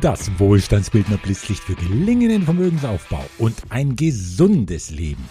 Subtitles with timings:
[0.00, 5.24] Das Wohlstandsbildner Blitzlicht für gelingenden Vermögensaufbau und ein gesundes Leben.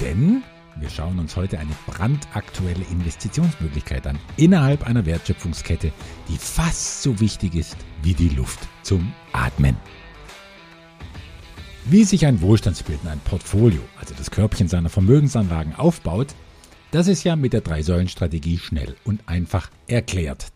[0.00, 0.44] Denn
[0.76, 5.90] wir schauen uns heute eine brandaktuelle Investitionsmöglichkeit an innerhalb einer Wertschöpfungskette,
[6.28, 9.76] die fast so wichtig ist wie die Luft zum Atmen.
[11.86, 16.34] Wie sich ein Wohlstandsbildner ein Portfolio, also das Körbchen seiner Vermögensanlagen aufbaut,
[16.92, 20.52] das ist ja mit der Drei-Säulen-Strategie schnell und einfach erklärt.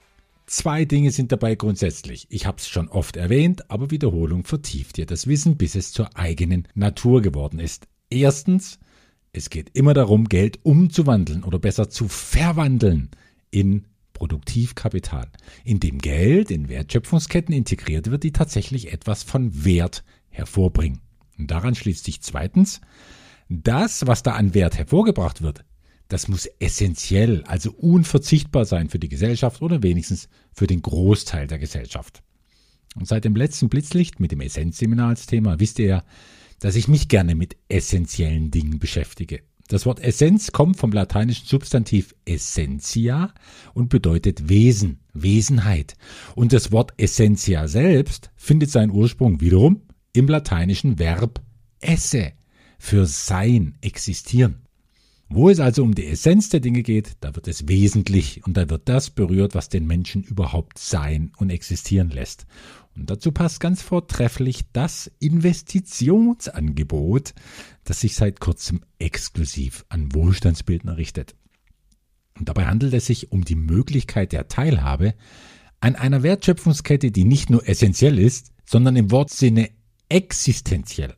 [0.50, 2.26] Zwei Dinge sind dabei grundsätzlich.
[2.28, 6.16] Ich habe es schon oft erwähnt, aber Wiederholung vertieft dir das Wissen, bis es zur
[6.16, 7.86] eigenen Natur geworden ist.
[8.10, 8.80] Erstens,
[9.32, 13.10] es geht immer darum, Geld umzuwandeln oder besser zu verwandeln
[13.52, 15.28] in Produktivkapital,
[15.62, 21.00] in dem Geld in Wertschöpfungsketten integriert wird, die tatsächlich etwas von Wert hervorbringen.
[21.38, 22.80] Und daran schließt sich zweitens,
[23.48, 25.64] das, was da an Wert hervorgebracht wird,
[26.10, 31.60] das muss essentiell, also unverzichtbar sein für die Gesellschaft oder wenigstens für den Großteil der
[31.60, 32.22] Gesellschaft.
[32.96, 36.04] Und seit dem letzten Blitzlicht mit dem Essenzseminar als Thema wisst ihr ja,
[36.58, 39.42] dass ich mich gerne mit essentiellen Dingen beschäftige.
[39.68, 43.32] Das Wort Essenz kommt vom lateinischen Substantiv essentia
[43.72, 45.94] und bedeutet Wesen, Wesenheit.
[46.34, 51.40] Und das Wort essentia selbst findet seinen Ursprung wiederum im lateinischen Verb
[51.80, 52.32] esse,
[52.80, 54.66] für sein, existieren.
[55.32, 58.68] Wo es also um die Essenz der Dinge geht, da wird es wesentlich und da
[58.68, 62.46] wird das berührt, was den Menschen überhaupt sein und existieren lässt.
[62.96, 67.34] Und dazu passt ganz vortrefflich das Investitionsangebot,
[67.84, 71.36] das sich seit kurzem exklusiv an Wohlstandsbildner richtet.
[72.36, 75.14] Und dabei handelt es sich um die Möglichkeit der Teilhabe
[75.78, 79.70] an einer Wertschöpfungskette, die nicht nur essentiell ist, sondern im Wortsinne
[80.08, 81.14] existenziell.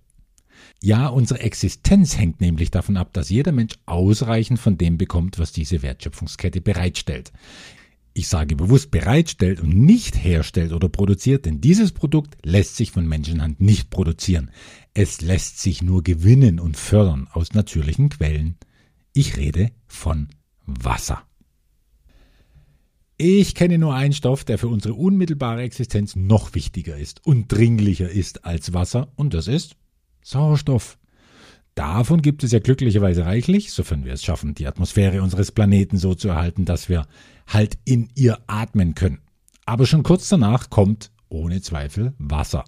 [0.85, 5.53] Ja, unsere Existenz hängt nämlich davon ab, dass jeder Mensch ausreichend von dem bekommt, was
[5.53, 7.33] diese Wertschöpfungskette bereitstellt.
[8.15, 13.07] Ich sage bewusst bereitstellt und nicht herstellt oder produziert, denn dieses Produkt lässt sich von
[13.07, 14.51] Menschenhand nicht produzieren.
[14.93, 18.57] Es lässt sich nur gewinnen und fördern aus natürlichen Quellen.
[19.13, 20.31] Ich rede von
[20.67, 21.23] Wasser.
[23.19, 28.11] Ich kenne nur einen Stoff, der für unsere unmittelbare Existenz noch wichtiger ist und dringlicher
[28.11, 29.77] ist als Wasser, und das ist
[30.23, 30.99] Sauerstoff.
[31.75, 36.15] Davon gibt es ja glücklicherweise reichlich, sofern wir es schaffen, die Atmosphäre unseres Planeten so
[36.15, 37.07] zu erhalten, dass wir
[37.47, 39.21] halt in ihr atmen können.
[39.65, 42.65] Aber schon kurz danach kommt ohne Zweifel Wasser.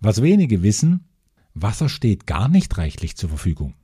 [0.00, 1.08] Was wenige wissen,
[1.54, 3.74] Wasser steht gar nicht reichlich zur Verfügung.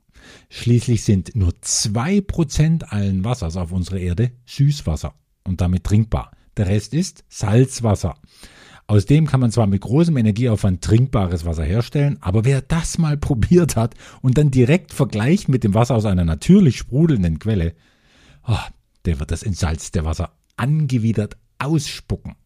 [0.48, 5.14] Schließlich sind nur zwei Prozent allen Wassers auf unserer Erde Süßwasser
[5.44, 6.32] und damit trinkbar.
[6.56, 8.16] Der Rest ist Salzwasser.
[8.86, 13.16] Aus dem kann man zwar mit großem Energieaufwand trinkbares Wasser herstellen, aber wer das mal
[13.16, 17.74] probiert hat und dann direkt vergleicht mit dem Wasser aus einer natürlich sprudelnden Quelle,
[18.46, 18.58] oh,
[19.06, 22.36] der wird das entsalzte Wasser angewidert ausspucken.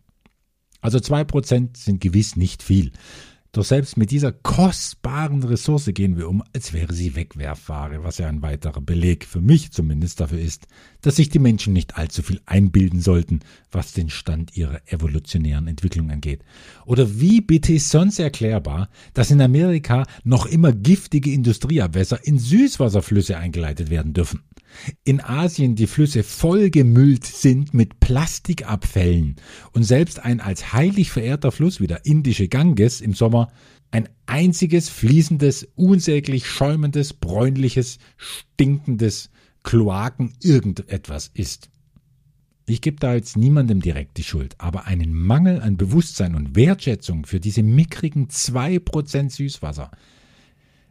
[0.81, 2.93] Also zwei Prozent sind gewiss nicht viel.
[3.53, 8.29] Doch selbst mit dieser kostbaren Ressource gehen wir um, als wäre sie Wegwerfware, was ja
[8.29, 10.67] ein weiterer Beleg für mich zumindest dafür ist,
[11.01, 13.41] dass sich die Menschen nicht allzu viel einbilden sollten,
[13.73, 16.45] was den Stand ihrer evolutionären Entwicklung angeht.
[16.85, 23.39] Oder wie bitte ist sonst erklärbar, dass in Amerika noch immer giftige Industrieabwässer in Süßwasserflüsse
[23.39, 24.43] eingeleitet werden dürfen?
[25.05, 29.37] In Asien die Flüsse vollgemüllt sind mit Plastikabfällen
[29.73, 33.38] und selbst ein als heilig verehrter Fluss wie der indische Ganges im Sommer
[33.91, 39.31] ein einziges fließendes, unsäglich schäumendes, bräunliches, stinkendes
[39.63, 41.71] Kloaken irgendetwas ist.
[42.67, 47.25] Ich gebe da jetzt niemandem direkt die Schuld, aber einen Mangel an Bewusstsein und Wertschätzung
[47.25, 49.91] für diese mickrigen zwei Prozent Süßwasser,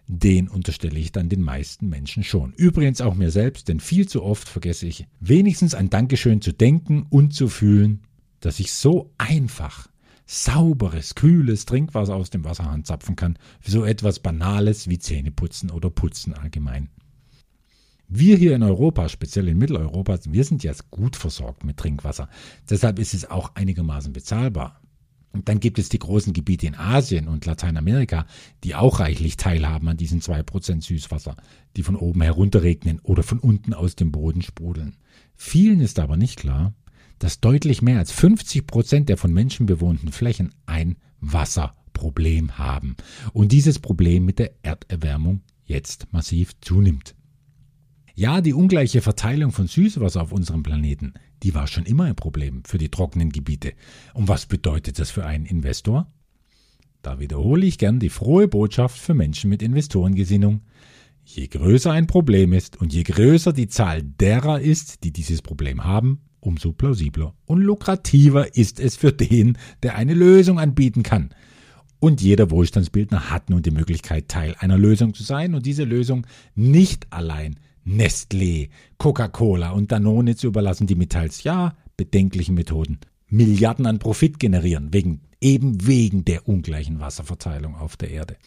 [0.07, 2.53] den unterstelle ich dann den meisten Menschen schon.
[2.53, 7.06] Übrigens auch mir selbst, denn viel zu oft vergesse ich wenigstens ein Dankeschön zu denken
[7.09, 8.02] und zu fühlen,
[8.40, 9.88] dass ich so einfach
[10.28, 15.90] sauberes, kühles Trinkwasser aus dem Wasserhahn zapfen kann, für so etwas Banales wie Zähneputzen oder
[15.90, 16.90] Putzen allgemein.
[18.10, 22.30] Wir hier in Europa, speziell in Mitteleuropa, wir sind jetzt gut versorgt mit Trinkwasser.
[22.70, 24.82] Deshalb ist es auch einigermaßen bezahlbar.
[25.32, 28.25] Und dann gibt es die großen Gebiete in Asien und Lateinamerika,
[28.63, 31.36] die auch reichlich teilhaben an diesen zwei Prozent Süßwasser,
[31.75, 34.96] die von oben herunterregnen oder von unten aus dem Boden sprudeln.
[35.36, 36.74] Vielen ist aber nicht klar,
[37.19, 42.96] dass deutlich mehr als 50 Prozent der von Menschen bewohnten Flächen ein Wasserproblem haben
[43.34, 47.16] und dieses Problem mit der Erderwärmung jetzt massiv zunimmt.
[48.16, 52.64] Ja, die ungleiche Verteilung von Süßwasser auf unserem Planeten, die war schon immer ein Problem
[52.66, 53.74] für die trockenen Gebiete.
[54.16, 56.12] Und was bedeutet das für einen Investor?
[57.04, 60.62] Da wiederhole ich gern die frohe Botschaft für Menschen mit Investorengesinnung.
[61.25, 65.84] Je größer ein Problem ist und je größer die Zahl derer ist, die dieses Problem
[65.84, 71.32] haben, umso plausibler und lukrativer ist es für den, der eine Lösung anbieten kann.
[72.00, 76.26] Und jeder Wohlstandsbildner hat nun die Möglichkeit, Teil einer Lösung zu sein und diese Lösung
[76.56, 83.00] nicht allein Nestlé, Coca-Cola und Danone zu überlassen, die mit teils ja bedenklichen Methoden
[83.30, 88.38] Milliarden an Profit generieren, wegen, eben wegen der ungleichen Wasserverteilung auf der Erde.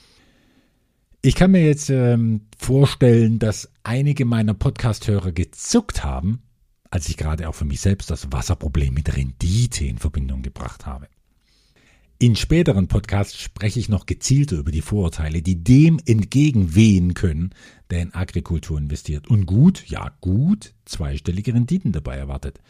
[1.20, 6.40] Ich kann mir jetzt ähm, vorstellen, dass einige meiner Podcast-Hörer gezuckt haben,
[6.90, 11.08] als ich gerade auch für mich selbst das Wasserproblem mit Rendite in Verbindung gebracht habe.
[12.18, 17.54] In späteren Podcasts spreche ich noch gezielter über die Vorurteile, die dem entgegenwehen können,
[17.88, 22.60] der in Agrikultur investiert und gut, ja gut, zweistellige Renditen dabei erwartet.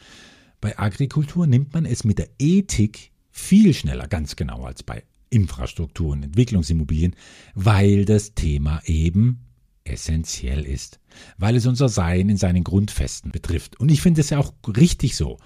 [0.60, 6.12] Bei Agrikultur nimmt man es mit der Ethik viel schneller, ganz genau als bei Infrastruktur
[6.12, 7.16] und Entwicklungsimmobilien,
[7.54, 9.49] weil das Thema eben
[9.84, 11.00] essentiell ist,
[11.38, 13.78] weil es unser Sein in seinen Grundfesten betrifft.
[13.80, 15.38] Und ich finde es ja auch richtig so.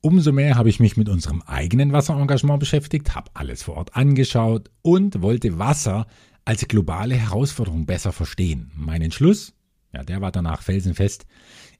[0.00, 4.70] Umso mehr habe ich mich mit unserem eigenen Wasserengagement beschäftigt, habe alles vor Ort angeschaut
[4.82, 6.06] und wollte Wasser
[6.44, 8.70] als globale Herausforderung besser verstehen.
[8.76, 9.54] Mein Entschluss,
[9.94, 11.24] ja, der war danach felsenfest.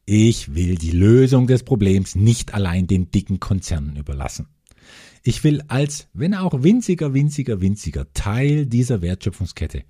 [0.06, 4.48] Ich will die Lösung des Problems nicht allein den dicken Konzernen überlassen.
[5.22, 9.84] Ich will als, wenn auch winziger, winziger, winziger Teil dieser Wertschöpfungskette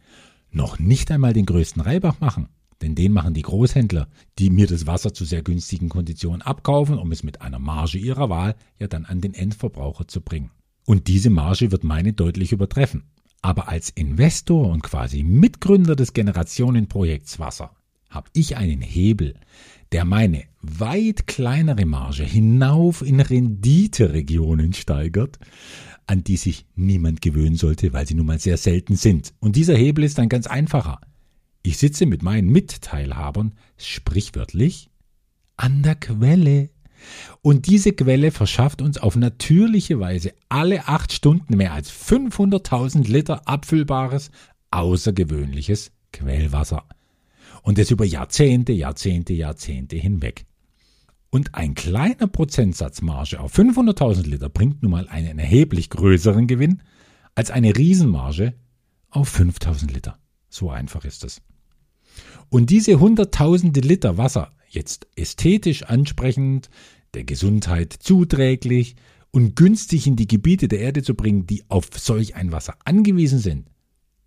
[0.55, 2.49] noch nicht einmal den größten Reibach machen,
[2.83, 4.09] denn den machen die Großhändler,
[4.39, 8.29] die mir das Wasser zu sehr günstigen Konditionen abkaufen, um es mit einer Marge ihrer
[8.31, 10.51] Wahl ja dann an den Endverbraucher zu bringen.
[10.87, 13.05] Und diese Marge wird meine deutlich übertreffen.
[13.43, 17.73] Aber als Investor und quasi Mitgründer des Generationenprojekts Wasser
[18.09, 19.35] habe ich einen Hebel,
[19.93, 25.39] der meine weit kleinere Marge hinauf in Renditeregionen steigert,
[26.07, 29.35] an die sich niemand gewöhnen sollte, weil sie nun mal sehr selten sind.
[29.41, 31.01] Und dieser Hebel ist ein ganz einfacher.
[31.63, 34.91] Ich sitze mit meinen Mitteilhabern sprichwörtlich
[35.57, 36.71] an der Quelle.
[37.43, 43.47] Und diese Quelle verschafft uns auf natürliche Weise alle acht Stunden mehr als 500.000 Liter
[43.49, 44.31] abfüllbares,
[44.71, 46.85] außergewöhnliches Quellwasser.
[47.63, 50.45] Und das über Jahrzehnte, Jahrzehnte, Jahrzehnte hinweg.
[51.35, 56.81] Und ein kleiner Prozentsatz Marge auf 500.000 Liter bringt nun mal einen erheblich größeren Gewinn
[57.35, 58.55] als eine Riesenmarge
[59.11, 60.17] auf 5.000 Liter.
[60.49, 61.43] So einfach ist es.
[62.51, 66.71] Und diese hunderttausende Liter Wasser, jetzt ästhetisch ansprechend,
[67.15, 68.95] der Gesundheit zuträglich
[69.33, 73.41] und günstig in die Gebiete der Erde zu bringen, die auf solch ein Wasser angewiesen
[73.41, 73.67] sind,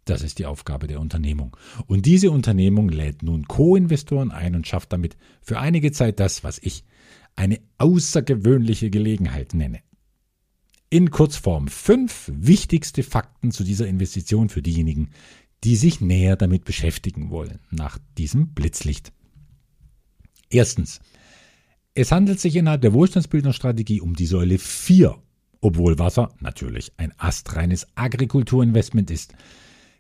[0.09, 1.55] das ist die Aufgabe der Unternehmung.
[1.85, 6.59] Und diese Unternehmung lädt nun Co-Investoren ein und schafft damit für einige Zeit das, was
[6.59, 6.83] ich
[7.35, 9.81] eine außergewöhnliche Gelegenheit nenne.
[10.89, 15.09] In Kurzform fünf wichtigste Fakten zu dieser Investition für diejenigen,
[15.63, 19.11] die sich näher damit beschäftigen wollen, nach diesem Blitzlicht.
[20.49, 20.99] Erstens.
[21.93, 25.17] Es handelt sich innerhalb der Wohlstandsbildungsstrategie um die Säule 4,
[25.61, 29.33] obwohl Wasser natürlich ein astreines Agrikulturinvestment ist.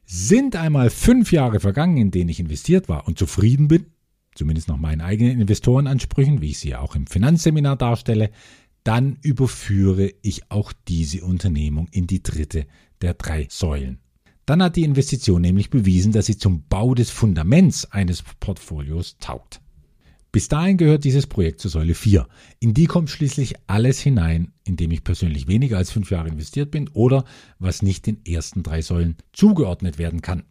[0.09, 3.87] Sind einmal fünf Jahre vergangen, in denen ich investiert war und zufrieden bin,
[4.35, 8.31] zumindest nach meinen eigenen Investorenansprüchen, wie ich sie ja auch im Finanzseminar darstelle,
[8.85, 12.67] dann überführe ich auch diese Unternehmung in die dritte
[13.01, 13.99] der drei Säulen.
[14.45, 19.59] Dann hat die Investition nämlich bewiesen, dass sie zum Bau des Fundaments eines Portfolios taugt.
[20.37, 22.27] Bis dahin gehört dieses Projekt zur Säule 4.
[22.59, 26.69] In die kommt schließlich alles hinein, in dem ich persönlich weniger als fünf Jahre investiert
[26.69, 27.25] bin oder
[27.57, 30.43] was nicht den ersten drei Säulen zugeordnet werden kann.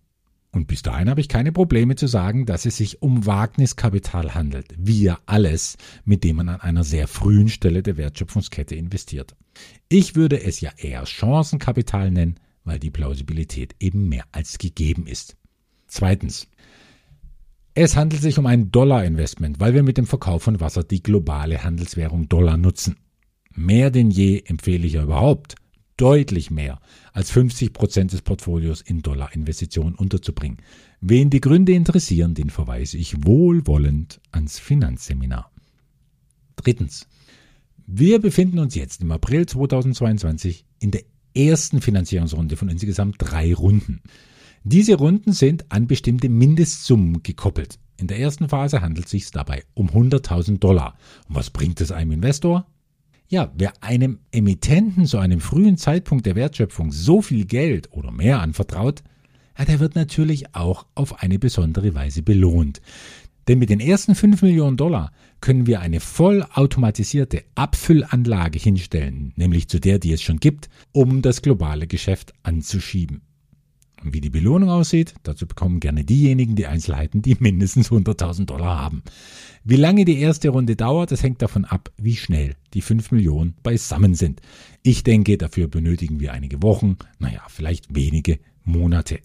[0.51, 4.75] Und bis dahin habe ich keine Probleme zu sagen, dass es sich um Wagniskapital handelt,
[4.77, 9.37] wie ja alles, mit dem man an einer sehr frühen Stelle der Wertschöpfungskette investiert.
[9.89, 15.37] Ich würde es ja eher Chancenkapital nennen, weil die Plausibilität eben mehr als gegeben ist.
[15.87, 16.49] Zweitens.
[17.79, 21.63] Es handelt sich um ein Dollar-Investment, weil wir mit dem Verkauf von Wasser die globale
[21.63, 22.97] Handelswährung Dollar nutzen.
[23.55, 25.57] Mehr denn je empfehle ich ja überhaupt,
[25.99, 26.81] deutlich mehr
[27.13, 30.57] als 50 Prozent des Portfolios in Dollar-Investitionen unterzubringen.
[31.03, 35.51] Wen die Gründe interessieren, den verweise ich wohlwollend ans Finanzseminar.
[36.57, 37.07] Drittens.
[37.87, 41.03] Wir befinden uns jetzt im April 2022 in der
[41.35, 44.01] ersten Finanzierungsrunde von insgesamt drei Runden.
[44.69, 47.79] Diese Runden sind an bestimmte Mindestsummen gekoppelt.
[47.99, 50.99] In der ersten Phase handelt es sich dabei um 100.000 Dollar.
[51.29, 52.67] Und was bringt es einem Investor?
[53.29, 58.41] Ja, wer einem Emittenten zu einem frühen Zeitpunkt der Wertschöpfung so viel Geld oder mehr
[58.41, 59.05] anvertraut,
[59.57, 62.81] ja, der wird natürlich auch auf eine besondere Weise belohnt.
[63.47, 69.79] Denn mit den ersten 5 Millionen Dollar können wir eine vollautomatisierte Abfüllanlage hinstellen, nämlich zu
[69.79, 73.23] der, die es schon gibt, um das globale Geschäft anzuschieben.
[74.05, 78.79] Und wie die Belohnung aussieht, dazu bekommen gerne diejenigen die Einzelheiten, die mindestens 100.000 Dollar
[78.79, 79.03] haben.
[79.65, 83.55] Wie lange die erste Runde dauert, das hängt davon ab, wie schnell die 5 Millionen
[83.63, 84.41] beisammen sind.
[84.83, 89.21] Ich denke, dafür benötigen wir einige Wochen, naja, vielleicht wenige Monate.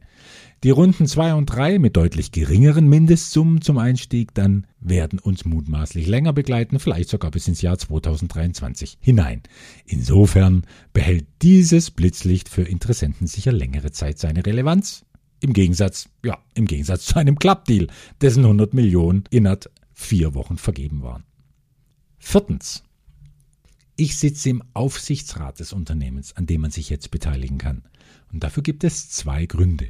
[0.64, 6.06] Die Runden 2 und 3 mit deutlich geringeren Mindestsummen zum Einstieg dann werden uns mutmaßlich
[6.06, 9.42] länger begleiten, vielleicht sogar bis ins Jahr 2023 hinein.
[9.88, 15.04] Insofern behält dieses Blitzlicht für Interessenten sicher längere Zeit seine Relevanz.
[15.40, 17.88] Im Gegensatz, ja, im Gegensatz zu einem Clubdeal,
[18.22, 21.24] dessen 100 Millionen innerhalb vier Wochen vergeben waren.
[22.20, 22.84] Viertens.
[23.96, 27.82] Ich sitze im Aufsichtsrat des Unternehmens, an dem man sich jetzt beteiligen kann.
[28.32, 29.90] Und dafür gibt es zwei Gründe.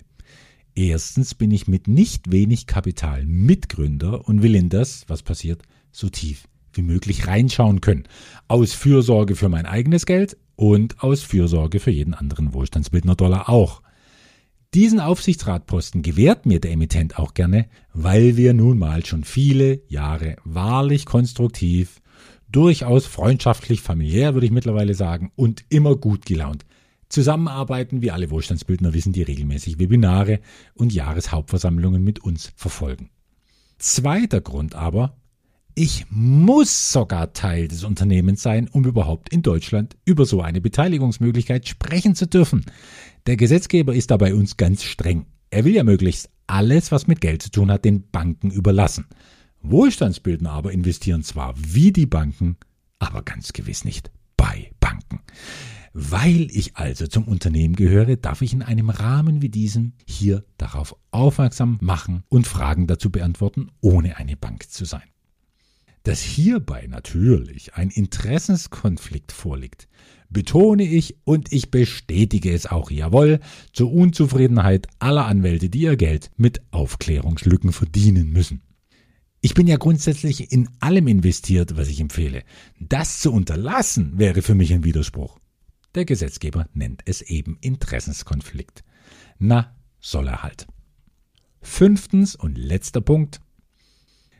[0.75, 6.09] Erstens bin ich mit nicht wenig Kapital Mitgründer und will in das, was passiert, so
[6.09, 8.03] tief wie möglich reinschauen können.
[8.47, 13.81] Aus Fürsorge für mein eigenes Geld und aus Fürsorge für jeden anderen Wohlstandsbildner Dollar auch.
[14.73, 20.37] Diesen Aufsichtsratposten gewährt mir der Emittent auch gerne, weil wir nun mal schon viele Jahre
[20.45, 22.01] wahrlich konstruktiv,
[22.49, 26.65] durchaus freundschaftlich, familiär würde ich mittlerweile sagen, und immer gut gelaunt
[27.11, 30.39] zusammenarbeiten, wie alle Wohlstandsbildner wissen, die regelmäßig Webinare
[30.73, 33.09] und Jahreshauptversammlungen mit uns verfolgen.
[33.77, 35.17] Zweiter Grund aber,
[35.73, 41.67] ich muss sogar Teil des Unternehmens sein, um überhaupt in Deutschland über so eine Beteiligungsmöglichkeit
[41.67, 42.65] sprechen zu dürfen.
[43.25, 45.25] Der Gesetzgeber ist da bei uns ganz streng.
[45.49, 49.05] Er will ja möglichst alles, was mit Geld zu tun hat, den Banken überlassen.
[49.61, 52.57] Wohlstandsbildner aber investieren zwar wie die Banken,
[52.99, 55.21] aber ganz gewiss nicht bei Banken.
[55.93, 60.95] Weil ich also zum Unternehmen gehöre, darf ich in einem Rahmen wie diesem hier darauf
[61.11, 65.03] aufmerksam machen und Fragen dazu beantworten, ohne eine Bank zu sein.
[66.03, 69.87] Dass hierbei natürlich ein Interessenskonflikt vorliegt,
[70.29, 73.39] betone ich und ich bestätige es auch, jawohl,
[73.73, 78.61] zur Unzufriedenheit aller Anwälte, die ihr Geld mit Aufklärungslücken verdienen müssen.
[79.41, 82.43] Ich bin ja grundsätzlich in allem investiert, was ich empfehle.
[82.79, 85.40] Das zu unterlassen wäre für mich ein Widerspruch.
[85.95, 88.83] Der Gesetzgeber nennt es eben Interessenskonflikt.
[89.39, 90.67] Na, soll er halt.
[91.61, 93.41] Fünftens und letzter Punkt.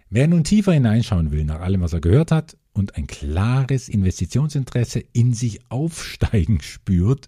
[0.10, 5.03] Wer nun tiefer hineinschauen will nach allem, was er gehört hat und ein klares Investitionsinteresse
[5.13, 7.27] in sich aufsteigen spürt,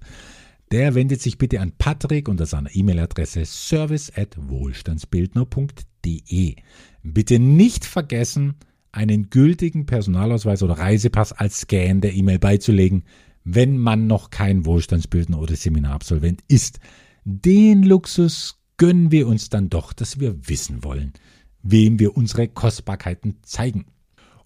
[0.71, 6.55] der wendet sich bitte an Patrick unter seiner E-Mail-Adresse service at wohlstandsbildner.de.
[7.03, 8.53] Bitte nicht vergessen,
[8.91, 13.03] einen gültigen Personalausweis oder Reisepass als Scan der E-Mail beizulegen
[13.43, 16.79] wenn man noch kein Wohlstandsbildner oder Seminarabsolvent ist.
[17.25, 21.13] Den Luxus gönnen wir uns dann doch, dass wir wissen wollen,
[21.61, 23.85] wem wir unsere Kostbarkeiten zeigen.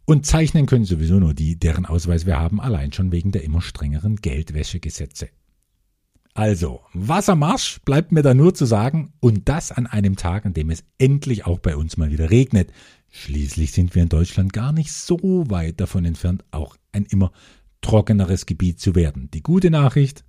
[0.06, 3.62] Und zeichnen können sowieso nur die, deren Ausweis wir haben, allein schon wegen der immer
[3.62, 5.30] strengeren Geldwäschegesetze.
[6.34, 10.70] Also, Wassermarsch bleibt mir da nur zu sagen, und das an einem Tag, an dem
[10.70, 12.72] es endlich auch bei uns mal wieder regnet.
[13.10, 15.18] Schließlich sind wir in Deutschland gar nicht so
[15.50, 17.32] weit davon entfernt, auch ein immer
[17.82, 19.30] trockeneres Gebiet zu werden.
[19.32, 20.24] Die gute Nachricht,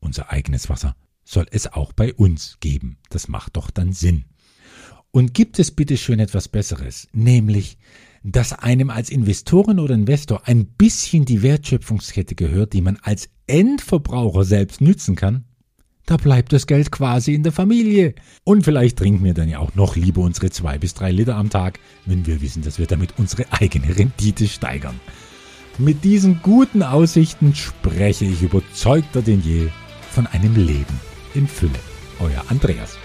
[0.00, 2.98] unser eigenes Wasser soll es auch bei uns geben.
[3.10, 4.24] Das macht doch dann Sinn.
[5.10, 7.76] Und gibt es bitte schön etwas Besseres, nämlich,
[8.24, 14.44] dass einem als Investorin oder Investor ein bisschen die Wertschöpfungskette gehört, die man als Endverbraucher
[14.44, 15.44] selbst nützen kann?
[16.06, 18.14] Da bleibt das Geld quasi in der Familie.
[18.42, 21.50] Und vielleicht trinken wir dann ja auch noch lieber unsere zwei bis drei Liter am
[21.50, 24.98] Tag, wenn wir wissen, dass wir damit unsere eigene Rendite steigern.
[25.78, 29.68] Mit diesen guten Aussichten spreche ich überzeugter denn je
[30.10, 31.00] von einem Leben
[31.34, 31.72] in Fülle.
[32.20, 32.98] Euer Andreas.